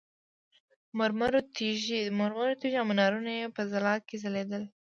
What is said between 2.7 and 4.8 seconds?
او منارونه یې په ځلا کې ځلېدل.